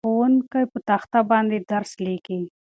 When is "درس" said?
1.71-1.91